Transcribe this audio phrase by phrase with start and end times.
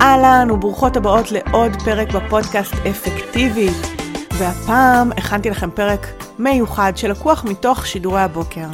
[0.00, 3.76] אהלן וברוכות הבאות לעוד פרק בפודקאסט אפקטיבית.
[4.38, 6.06] והפעם הכנתי לכם פרק
[6.38, 8.66] מיוחד שלקוח מתוך שידורי הבוקר.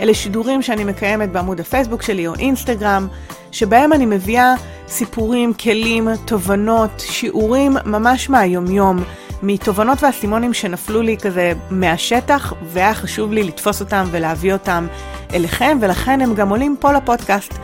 [0.00, 3.08] אלה שידורים שאני מקיימת בעמוד הפייסבוק שלי או אינסטגרם,
[3.52, 4.54] שבהם אני מביאה
[4.88, 9.04] סיפורים, כלים, תובנות, שיעורים ממש מהיומיום,
[9.42, 14.86] מתובנות ואסימונים שנפלו לי כזה מהשטח, והיה חשוב לי לתפוס אותם ולהביא אותם
[15.34, 17.54] אליכם, ולכן הם גם עולים פה לפודקאסט.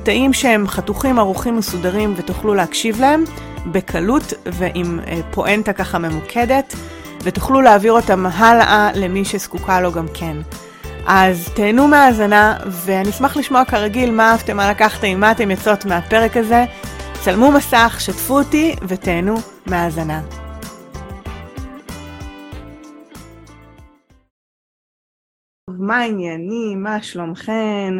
[0.00, 3.24] קטעים שהם חתוכים, ערוכים, מסודרים, ותוכלו להקשיב להם
[3.66, 6.74] בקלות ועם אה, פואנטה ככה ממוקדת,
[7.22, 10.36] ותוכלו להעביר אותם הלאה למי שזקוקה לו גם כן.
[11.06, 16.36] אז תהנו מהאזנה, ואני אשמח לשמוע כרגיל מה אהבתם, מה לקחתם, מה אתם יוצאות מהפרק
[16.36, 16.64] הזה.
[17.24, 19.34] צלמו מסך, שתפו אותי ותהנו
[19.66, 20.22] מהאזנה.
[25.78, 26.82] מה העניינים?
[26.82, 27.94] מה שלומכן?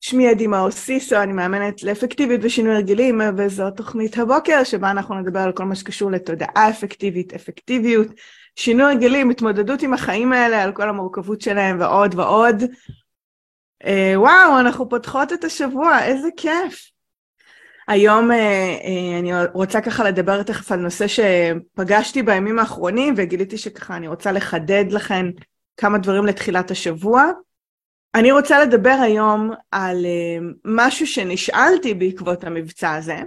[0.00, 5.52] שמי עדי מאוסיסו, אני מאמנת לאפקטיביות ושינוי הרגלים, וזו תוכנית הבוקר שבה אנחנו נדבר על
[5.52, 8.06] כל מה שקשור לתודעה אפקטיבית, אפקטיביות,
[8.56, 12.62] שינוי הרגלים, התמודדות עם החיים האלה, על כל המורכבות שלהם ועוד ועוד.
[13.84, 16.90] אה, וואו, אנחנו פותחות את השבוע, איזה כיף.
[17.88, 23.96] היום אה, אה, אני רוצה ככה לדבר תכף על נושא שפגשתי בימים האחרונים וגיליתי שככה
[23.96, 25.30] אני רוצה לחדד לכם
[25.76, 27.24] כמה דברים לתחילת השבוע.
[28.14, 33.18] אני רוצה לדבר היום על uh, משהו שנשאלתי בעקבות המבצע הזה,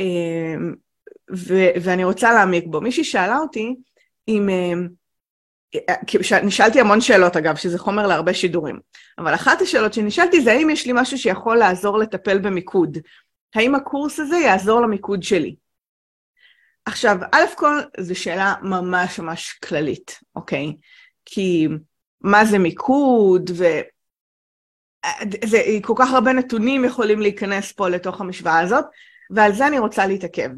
[0.00, 0.04] uh,
[1.36, 2.80] ו- ואני רוצה להעמיק בו.
[2.80, 3.76] מישהי שאלה אותי
[4.28, 4.48] אם...
[4.48, 4.88] Uh,
[6.42, 8.80] נשאלתי המון שאלות אגב, שזה חומר להרבה שידורים,
[9.18, 12.98] אבל אחת השאלות שנשאלתי זה האם יש לי משהו שיכול לעזור לטפל במיקוד?
[13.54, 15.56] האם הקורס הזה יעזור למיקוד שלי?
[16.84, 20.72] עכשיו, א' כל זו שאלה ממש ממש כללית, אוקיי?
[21.24, 21.68] כי
[22.20, 23.64] מה זה מיקוד, ו...
[25.44, 28.84] זה, כל כך הרבה נתונים יכולים להיכנס פה לתוך המשוואה הזאת,
[29.30, 30.50] ועל זה אני רוצה להתעכב.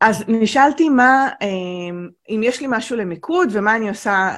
[0.00, 4.34] אז נשאלתי מה, אמ, אם יש לי משהו למיקוד ומה אני עושה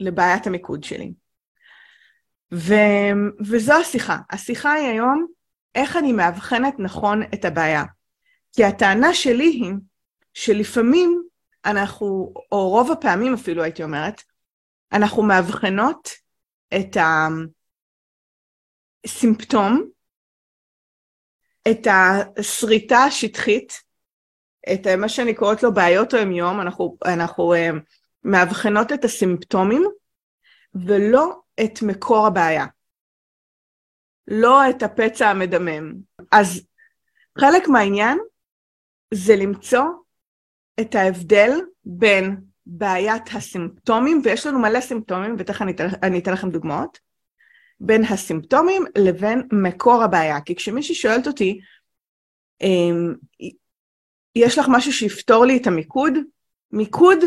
[0.00, 1.12] לבעיית המיקוד שלי.
[2.54, 2.74] ו,
[3.40, 4.18] וזו השיחה.
[4.30, 5.26] השיחה היא היום
[5.74, 7.84] איך אני מאבחנת נכון את הבעיה.
[8.52, 9.72] כי הטענה שלי היא
[10.34, 11.22] שלפעמים
[11.64, 14.22] אנחנו, או רוב הפעמים אפילו הייתי אומרת,
[14.92, 16.08] אנחנו מאבחנות
[16.74, 16.96] את
[19.06, 19.90] הסימפטום,
[21.70, 23.72] את השריטה השטחית,
[24.72, 27.58] את מה שאני קוראת לו בעיות היום-יום, אנחנו, אנחנו uh,
[28.24, 29.84] מאבחנות את הסימפטומים
[30.74, 32.66] ולא את מקור הבעיה.
[34.28, 35.92] לא את הפצע המדמם.
[36.32, 36.66] אז
[37.38, 38.18] חלק מהעניין
[39.14, 39.84] זה למצוא
[40.80, 41.50] את ההבדל
[41.84, 45.72] בין בעיית הסימפטומים, ויש לנו מלא סימפטומים, ותכף אני,
[46.02, 46.98] אני אתן לכם דוגמאות,
[47.80, 50.40] בין הסימפטומים לבין מקור הבעיה.
[50.40, 51.60] כי כשמישהי שואלת אותי,
[52.62, 53.14] אמ,
[54.36, 56.12] יש לך משהו שיפתור לי את המיקוד?
[56.72, 57.18] מיקוד,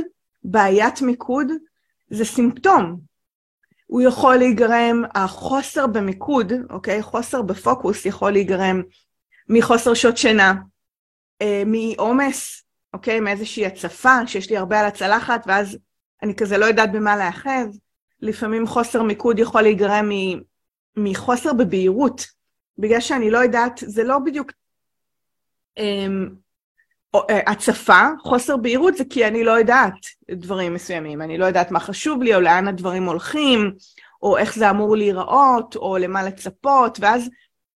[0.43, 1.47] בעיית מיקוד,
[2.09, 2.99] זה סימפטום.
[3.85, 7.01] הוא יכול להיגרם, החוסר במיקוד, אוקיי?
[7.01, 8.81] חוסר בפוקוס יכול להיגרם
[9.49, 10.53] מחוסר שעות שינה,
[11.41, 12.62] אה, מעומס,
[12.93, 13.19] אוקיי?
[13.19, 15.77] מאיזושהי הצפה, שיש לי הרבה על הצלחת, ואז
[16.23, 17.79] אני כזה לא יודעת במה להאחז.
[18.21, 20.09] לפעמים חוסר מיקוד יכול להיגרם
[20.95, 22.25] מחוסר בבהירות,
[22.77, 24.51] בגלל שאני לא יודעת, זה לא בדיוק
[25.77, 26.29] אמ,
[27.15, 29.93] אה, הצפה, חוסר בהירות זה כי אני לא יודעת
[30.31, 33.71] דברים מסוימים, אני לא יודעת מה חשוב לי, או לאן הדברים הולכים,
[34.21, 37.29] או איך זה אמור להיראות, או למה לצפות, ואז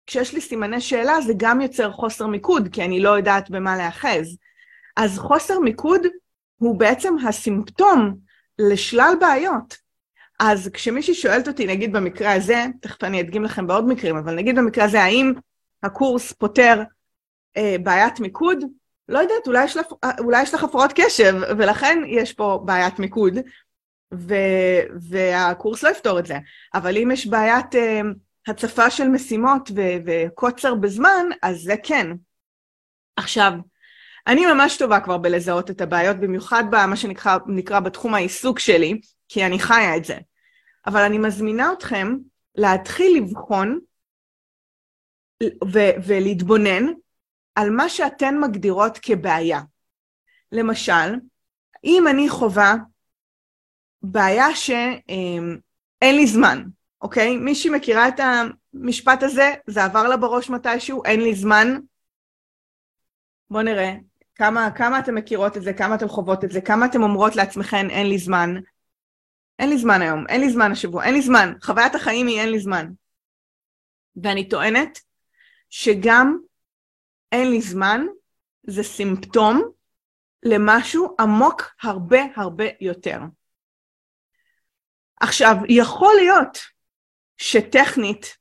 [0.08, 4.38] כשיש לי סימני שאלה זה גם יוצר חוסר מיקוד, כי אני לא יודעת במה להאחז.
[4.96, 6.02] אז חוסר מיקוד
[6.58, 8.18] הוא בעצם הסימפטום
[8.60, 9.78] לשלל בעיות.
[10.40, 14.56] אז כשמישהי שואלת אותי, נגיד במקרה הזה, תכף אני אדגים לכם בעוד מקרים, אבל נגיד
[14.56, 15.34] במקרה הזה, האם
[15.84, 16.84] הקורס פותר
[17.58, 18.64] אה, בעיית מיקוד?
[19.10, 19.86] לא יודעת, אולי יש, לך,
[20.20, 23.34] אולי יש לך הפרעות קשב, ולכן יש פה בעיית מיקוד,
[24.14, 24.34] ו,
[25.10, 26.38] והקורס לא יפתור את זה.
[26.74, 28.02] אבל אם יש בעיית אה,
[28.48, 32.08] הצפה של משימות ו, וקוצר בזמן, אז זה כן.
[33.18, 33.52] עכשיו,
[34.28, 39.60] אני ממש טובה כבר בלזהות את הבעיות, במיוחד במה שנקרא בתחום העיסוק שלי, כי אני
[39.60, 40.18] חיה את זה.
[40.88, 42.18] אבל אני מזמינה אתכם
[42.56, 43.80] להתחיל לבחון
[45.44, 46.86] ו- ולהתבונן
[47.56, 49.62] על מה שאתן מגדירות כבעיה.
[50.52, 51.16] למשל,
[51.84, 52.76] אם אני חווה
[54.02, 56.64] בעיה שאין לי זמן,
[57.02, 57.38] אוקיי?
[57.38, 58.20] מישהי מכירה את
[58.74, 59.54] המשפט הזה?
[59.68, 61.04] זה עבר לה בראש מתישהו?
[61.06, 61.68] אין לי זמן?
[63.50, 63.94] בואו נראה.
[64.36, 67.90] כמה, כמה אתן מכירות את זה, כמה אתן חוות את זה, כמה אתן אומרות לעצמכן
[67.90, 68.56] אין לי זמן.
[69.60, 71.54] אין לי זמן היום, אין לי זמן השבוע, אין לי זמן.
[71.62, 72.92] חוויית החיים היא אין לי זמן.
[74.24, 75.00] ואני טוענת
[75.70, 76.38] שגם
[77.32, 78.06] אין לי זמן,
[78.68, 79.72] זה סימפטום
[80.44, 83.20] למשהו עמוק הרבה הרבה יותר.
[85.22, 86.58] עכשיו, יכול להיות
[87.38, 88.38] שטכנית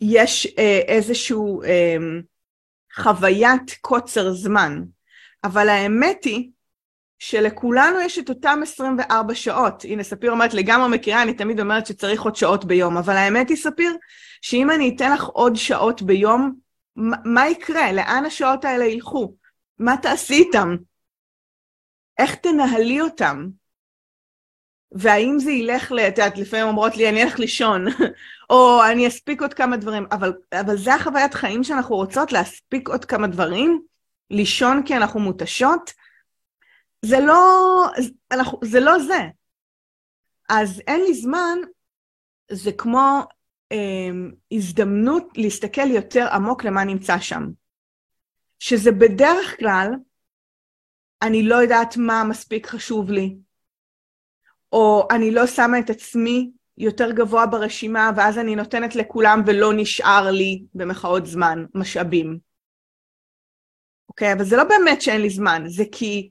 [0.00, 1.96] יש אה, איזשהו אה,
[2.94, 4.82] חוויית קוצר זמן,
[5.44, 6.50] אבל האמת היא
[7.18, 9.84] שלכולנו יש את אותם 24 שעות.
[9.84, 13.56] הנה, ספיר אומרת, לגמרי מכירה, אני תמיד אומרת שצריך עוד שעות ביום, אבל האמת היא,
[13.56, 13.96] ספיר,
[14.42, 16.54] שאם אני אתן לך עוד שעות ביום,
[17.24, 17.92] מה יקרה?
[17.92, 19.34] לאן השעות האלה ילכו?
[19.78, 20.76] מה תעשי איתם?
[22.18, 23.46] איך תנהלי אותם?
[24.92, 27.86] והאם זה ילך, את יודעת, לפעמים אומרות לי, אני אלך לישון,
[28.50, 33.04] או אני אספיק עוד כמה דברים, אבל, אבל זה החוויית חיים שאנחנו רוצות, להספיק עוד
[33.04, 33.82] כמה דברים,
[34.30, 35.92] לישון כי אנחנו מותשות,
[37.04, 37.86] זה לא,
[38.32, 39.20] אנחנו, זה לא זה.
[40.48, 41.58] אז אין לי זמן,
[42.50, 43.20] זה כמו
[43.72, 44.10] אה,
[44.52, 47.50] הזדמנות להסתכל יותר עמוק למה נמצא שם.
[48.58, 49.90] שזה בדרך כלל,
[51.22, 53.36] אני לא יודעת מה מספיק חשוב לי,
[54.72, 60.30] או אני לא שמה את עצמי יותר גבוה ברשימה, ואז אני נותנת לכולם ולא נשאר
[60.30, 62.38] לי, במחאות זמן, משאבים.
[64.08, 64.32] אוקיי?
[64.32, 66.30] אבל זה לא באמת שאין לי זמן, זה כי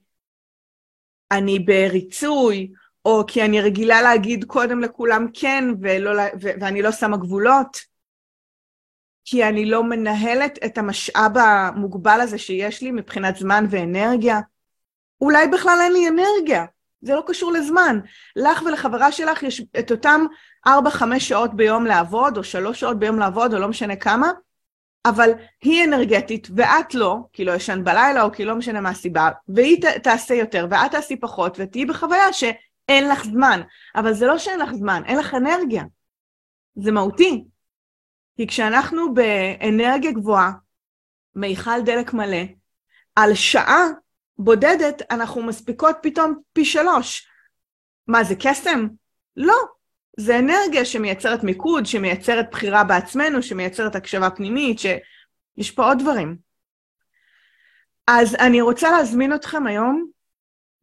[1.32, 2.72] אני בריצוי,
[3.06, 6.12] או כי אני רגילה להגיד קודם לכולם כן, ולא,
[6.42, 7.78] ו- ואני לא שמה גבולות,
[9.26, 14.40] כי אני לא מנהלת את המשאב המוגבל הזה שיש לי מבחינת זמן ואנרגיה.
[15.22, 16.66] אולי בכלל אין לי אנרגיה,
[17.04, 18.00] זה לא קשור לזמן.
[18.36, 20.26] לך ולחברה שלך יש את אותם
[20.68, 20.70] 4-5
[21.20, 24.32] שעות ביום לעבוד, או 3 שעות ביום לעבוד, או לא משנה כמה,
[25.06, 29.30] אבל היא אנרגטית ואת לא, כי לא ישן בלילה או כי לא משנה מה הסיבה,
[29.48, 33.62] והיא ת, תעשה יותר ואת תעשי פחות ותהיי בחוויה שאין לך זמן.
[33.96, 35.84] אבל זה לא שאין לך זמן, אין לך אנרגיה.
[36.76, 37.44] זה מהותי.
[38.38, 40.52] כי כשאנחנו באנרגיה גבוהה,
[41.36, 42.44] מיכל דלק מלא,
[43.16, 43.88] על שעה
[44.38, 47.28] בודדת אנחנו מספיקות פתאום פי שלוש.
[48.08, 48.88] מה זה קסם?
[49.38, 49.56] לא.
[50.18, 56.38] זה אנרגיה שמייצרת מיקוד, שמייצרת בחירה בעצמנו, שמייצרת הקשבה פנימית, שיש פה עוד דברים.
[58.08, 60.06] אז אני רוצה להזמין אתכם היום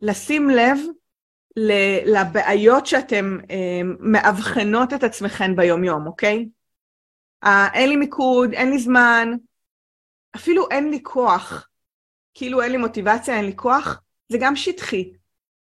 [0.01, 0.79] לשים לב
[2.07, 6.49] לבעיות שאתם אה, מאבחנות את עצמכם ביומיום, אוקיי?
[7.45, 9.33] אה, אין לי מיקוד, אין לי זמן,
[10.37, 11.70] אפילו אין לי כוח.
[12.35, 15.13] כאילו אין לי מוטיבציה, אין לי כוח, זה גם שטחי.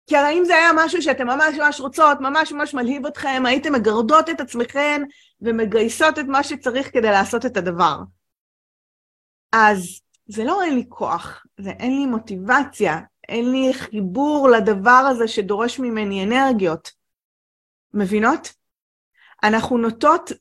[0.07, 3.73] כי הרי אם זה היה משהו שאתם ממש ממש רוצות, ממש ממש מלהיב אתכם, הייתם
[3.73, 5.03] מגרדות את עצמכם
[5.41, 7.99] ומגייסות את מה שצריך כדי לעשות את הדבר.
[9.53, 15.29] אז זה לא אין לי כוח, זה אין לי מוטיבציה, אין לי חיבור לדבר הזה
[15.29, 16.91] שדורש ממני אנרגיות.
[17.95, 18.53] מבינות?
[19.43, 20.33] אנחנו נוטות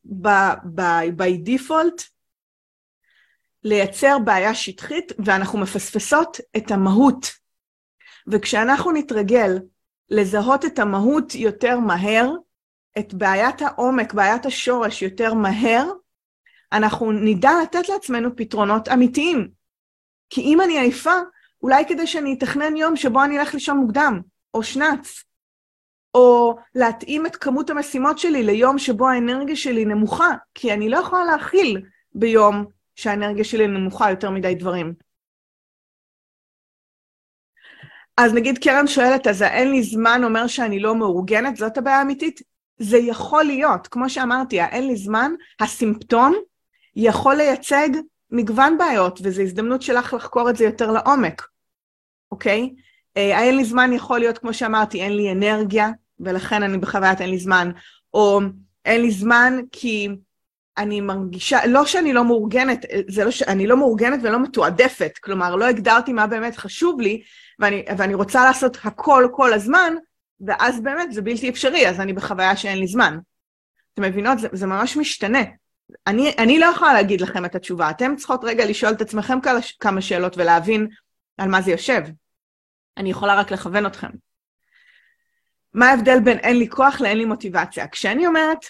[1.16, 2.04] by default
[3.64, 7.32] לייצר בעיה שטחית ואנחנו מפספסות את המהות
[8.28, 9.60] וכשאנחנו נתרגל
[10.10, 12.32] לזהות את המהות יותר מהר,
[13.00, 15.92] את בעיית העומק, בעיית השורש יותר מהר,
[16.72, 19.50] אנחנו נדע לתת לעצמנו פתרונות אמיתיים.
[20.30, 21.16] כי אם אני עייפה,
[21.64, 24.22] אולי כדי שאני אתכנן יום שבו אני אלך לישון מוקדם,
[24.54, 25.24] או שנץ,
[26.16, 31.26] או להתאים את כמות המשימות שלי ליום שבו האנרגיה שלי נמוכה, כי אני לא יכולה
[31.26, 31.82] להכיל
[32.14, 32.66] ביום
[33.02, 34.94] שהאנרגיה שלי נמוכה יותר מדי דברים.
[38.18, 41.58] אז נגיד קרן שואלת, אז האין לי זמן אומר שאני לא מאורגנת?
[41.58, 42.42] זאת הבעיה האמיתית?
[42.78, 46.34] זה יכול להיות, כמו שאמרתי, האין לי זמן, הסימפטום
[46.96, 47.90] יכול לייצג
[48.32, 51.48] מגוון בעיות, וזו הזדמנות שלך לחקור את זה יותר לעומק,
[52.32, 52.74] אוקיי?
[53.18, 55.90] אה, האין לי זמן יכול להיות, כמו שאמרתי, אין לי אנרגיה,
[56.20, 57.72] ולכן אני בחוויית אין לי זמן,
[58.14, 58.40] או
[58.86, 60.08] אין לי זמן כי
[60.78, 65.66] אני מרגישה, לא שאני לא מאורגנת, זה לא שאני לא מאורגנת ולא מתועדפת, כלומר לא
[65.66, 67.24] הגדרתי מה באמת חשוב לי,
[67.60, 69.94] ואני, ואני רוצה לעשות הכל כל הזמן,
[70.42, 73.18] ואז באמת זה בלתי אפשרי, אז אני בחוויה שאין לי זמן.
[73.94, 74.40] אתם מבינות?
[74.40, 75.44] זה, זה ממש משתנה.
[76.08, 79.38] אני, אני לא יכולה להגיד לכם את התשובה, אתם צריכות רגע לשאול את עצמכם
[79.80, 80.88] כמה שאלות ולהבין
[81.38, 82.02] על מה זה יושב.
[82.98, 84.10] אני יכולה רק לכוון אתכם.
[85.74, 87.88] מה ההבדל בין אין לי כוח לאין לי מוטיבציה?
[87.88, 88.66] כשאני אומרת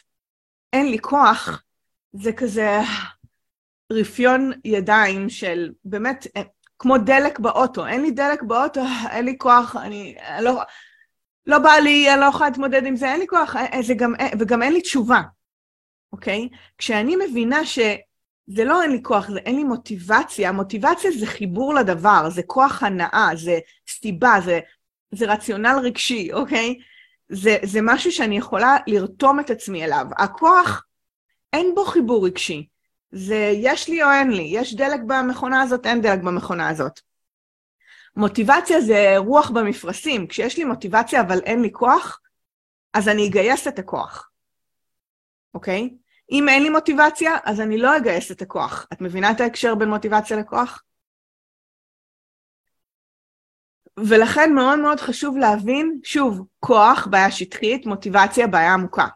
[0.74, 1.64] אין לי כוח,
[2.14, 2.80] זה כזה
[3.92, 6.28] רפיון ידיים של באמת,
[6.80, 10.62] כמו דלק באוטו, אין לי דלק באוטו, אין לי כוח, אני לא,
[11.46, 14.16] לא בא לי, אני לא יכולה להתמודד עם זה, אין לי כוח, אה, זה גם,
[14.20, 15.22] אה, וגם אין לי תשובה,
[16.14, 16.50] אוקיי?
[16.78, 22.30] כשאני מבינה שזה לא אין לי כוח, זה אין לי מוטיבציה, מוטיבציה זה חיבור לדבר,
[22.30, 24.60] זה כוח הנאה, זה סיבה, זה,
[25.12, 26.76] זה רציונל רגשי, אוקיי?
[27.30, 30.06] זה, זה משהו שאני יכולה לרתום את עצמי אליו.
[30.18, 30.84] הכוח,
[31.54, 32.68] אין בו חיבור רגשי.
[33.12, 37.00] זה יש לי או אין לי, יש דלק במכונה הזאת, אין דלק במכונה הזאת.
[38.16, 42.20] מוטיבציה זה רוח במפרשים, כשיש לי מוטיבציה אבל אין לי כוח,
[42.94, 44.30] אז אני אגייס את הכוח,
[45.54, 45.90] אוקיי?
[46.32, 48.88] אם אין לי מוטיבציה, אז אני לא אגייס את הכוח.
[48.94, 50.84] את מבינה את ההקשר בין מוטיבציה לכוח?
[53.98, 59.08] ולכן מאוד מאוד חשוב להבין, שוב, כוח, בעיה שטחית, מוטיבציה, בעיה עמוקה.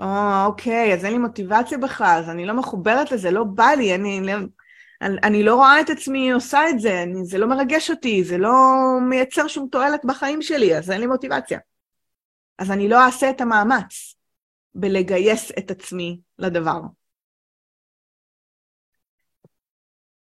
[0.00, 0.06] או,
[0.46, 4.20] אוקיי, אז אין לי מוטיבציה בכלל, אז אני לא מחוברת לזה, לא בא לי, אני,
[4.20, 8.38] אני, אני לא רואה את עצמי עושה את זה, אני, זה לא מרגש אותי, זה
[8.38, 8.52] לא
[9.08, 11.58] מייצר שום תועלת בחיים שלי, אז אין לי מוטיבציה.
[12.58, 14.14] אז אני לא אעשה את המאמץ
[14.74, 16.80] בלגייס את עצמי לדבר.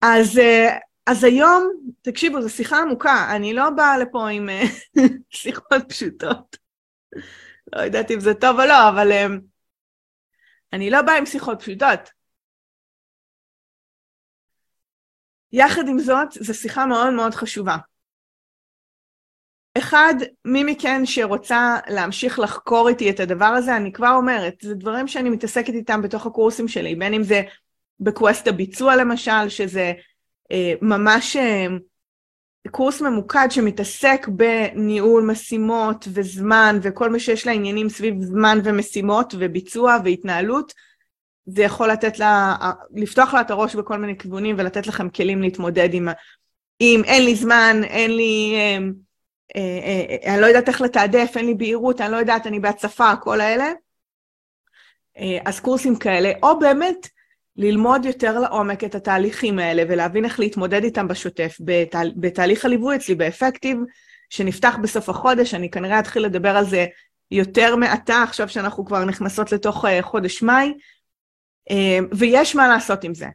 [0.02, 1.70] אז, אה, אז היום,
[2.02, 4.62] תקשיבו, זו שיחה עמוקה, אני לא באה לפה עם אה,
[5.30, 6.56] שיחות פשוטות.
[7.72, 9.26] לא יודעת אם זה טוב או לא, אבל אה,
[10.74, 12.10] אני לא באה עם שיחות פשוטות.
[15.52, 17.76] יחד עם זאת, זו שיחה מאוד מאוד חשובה.
[19.78, 20.14] אחד,
[20.44, 25.30] מי מכן שרוצה להמשיך לחקור איתי את הדבר הזה, אני כבר אומרת, זה דברים שאני
[25.30, 27.42] מתעסקת איתם בתוך הקורסים שלי, בין אם זה
[28.00, 29.92] בקווסט הביצוע למשל, שזה
[30.52, 31.66] אה, ממש אה,
[32.70, 39.96] קורס ממוקד שמתעסק בניהול משימות וזמן וכל מה שיש לה עניינים סביב זמן ומשימות וביצוע
[40.04, 40.72] והתנהלות,
[41.46, 42.56] זה יכול לתת לה,
[42.94, 46.08] לפתוח לה את הראש בכל מיני כיוונים ולתת לכם כלים להתמודד עם,
[46.78, 48.78] עם אין לי זמן, אין לי, אה,
[49.56, 53.16] אה, אה, אני לא יודעת איך לתעדף, אין לי בהירות, אני לא יודעת, אני בהצפה,
[53.16, 53.72] כל האלה.
[55.18, 57.08] אה, אז קורסים כאלה, או באמת
[57.56, 63.14] ללמוד יותר לעומק את התהליכים האלה ולהבין איך להתמודד איתם בשוטף, בת, בתהליך הליווי אצלי,
[63.14, 63.78] באפקטיב,
[64.30, 66.86] שנפתח בסוף החודש, אני כנראה אתחיל לדבר על זה
[67.30, 70.74] יותר מעתה, עכשיו שאנחנו כבר נכנסות לתוך אה, חודש מאי,
[71.70, 73.26] אה, ויש מה לעשות עם זה.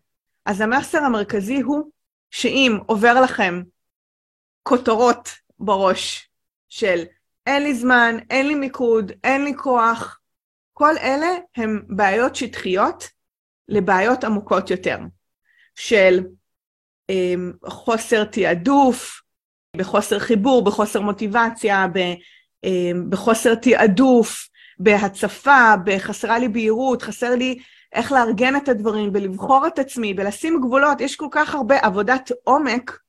[0.45, 1.91] אז המסר המרכזי הוא
[2.31, 3.61] שאם עובר לכם
[4.63, 6.29] כותרות בראש
[6.69, 7.03] של
[7.45, 10.19] אין לי זמן, אין לי מיקוד, אין לי כוח,
[10.73, 13.09] כל אלה הם בעיות שטחיות
[13.69, 14.97] לבעיות עמוקות יותר,
[15.75, 16.19] של
[17.11, 19.21] um, חוסר תעדוף,
[19.77, 21.97] בחוסר חיבור, בחוסר מוטיבציה, ב,
[22.65, 22.69] um,
[23.09, 24.49] בחוסר תעדוף,
[24.79, 27.59] בהצפה, בחסרה לי בהירות, חסר לי
[27.93, 32.99] איך לארגן את הדברים, בלבחור את עצמי, בלשים גבולות, יש כל כך הרבה עבודת עומק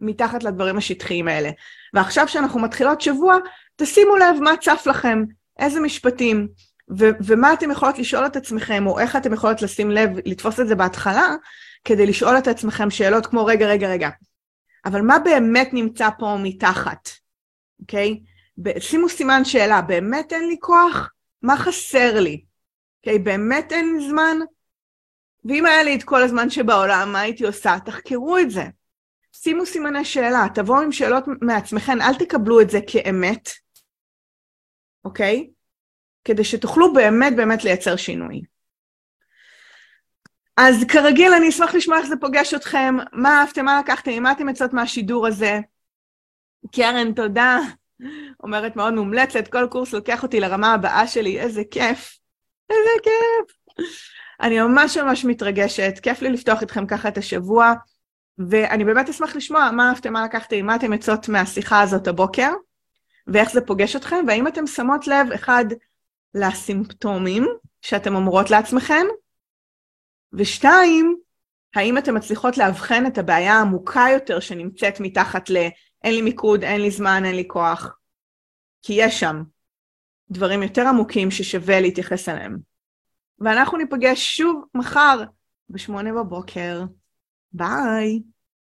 [0.00, 1.50] מתחת לדברים השטחיים האלה.
[1.94, 3.36] ועכשיו שאנחנו מתחילות שבוע,
[3.76, 5.24] תשימו לב מה צף לכם,
[5.58, 6.48] איזה משפטים,
[6.98, 10.68] ו- ומה אתם יכולות לשאול את עצמכם, או איך אתם יכולות לשים לב, לתפוס את
[10.68, 11.34] זה בהתחלה,
[11.84, 14.08] כדי לשאול את עצמכם שאלות כמו רגע, רגע, רגע.
[14.84, 17.08] אבל מה באמת נמצא פה מתחת,
[17.80, 18.20] אוקיי?
[18.20, 18.80] Okay?
[18.80, 21.10] שימו סימן שאלה, באמת אין לי כוח?
[21.42, 22.44] מה חסר לי?
[22.98, 24.36] אוקיי, okay, באמת אין לי זמן?
[25.44, 27.76] ואם היה לי את כל הזמן שבעולם, מה הייתי עושה?
[27.84, 28.64] תחקרו את זה.
[29.32, 33.48] שימו סימני שאלה, תבואו עם שאלות מעצמכם, אל תקבלו את זה כאמת,
[35.04, 35.50] אוקיי?
[36.24, 38.42] כדי שתוכלו באמת באמת לייצר שינוי.
[40.56, 44.48] אז כרגיל אני אשמח לשמוע איך זה פוגש אתכם, מה אהבתם, מה לקחתם, מה אתם
[44.48, 45.60] יוצאות מהשידור הזה.
[46.72, 47.58] קרן, תודה.
[48.42, 52.18] אומרת מאוד מומלצת, כל קורס לוקח אותי לרמה הבאה שלי, איזה כיף.
[52.70, 53.76] איזה כיף.
[54.40, 57.72] אני ממש ממש מתרגשת, כיף לי לפתוח איתכם ככה את השבוע.
[58.38, 62.50] ואני באמת אשמח לשמוע מה אהבתם, מה לקחתם, מה אתם יוצאות מהשיחה הזאת הבוקר,
[63.26, 65.64] ואיך זה פוגש אתכם, והאם אתם שמות לב, אחד,
[66.34, 67.46] לסימפטומים
[67.80, 69.06] שאתם אומרות לעצמכם,
[70.32, 71.16] ושתיים,
[71.74, 75.56] האם אתן מצליחות לאבחן את הבעיה העמוקה יותר שנמצאת מתחת ל
[76.04, 77.96] אין לי מיקוד, אין לי זמן, אין לי כוח.
[78.82, 79.42] כי יש שם
[80.30, 82.58] דברים יותר עמוקים ששווה להתייחס אליהם.
[83.38, 85.22] ואנחנו ניפגש שוב מחר
[85.68, 86.84] בשמונה בבוקר.
[87.56, 88.31] Bye.